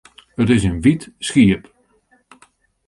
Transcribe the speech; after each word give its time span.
It 0.41 0.49
is 0.55 0.63
in 0.69 0.77
wyt 0.83 1.03
skiep. 1.27 1.63